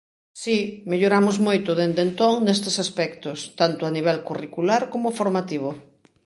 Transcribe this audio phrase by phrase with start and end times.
[0.41, 0.55] Si,
[0.89, 5.69] melloramos moito dende entón nestes aspectos, tanto a nivel curricular como formativo.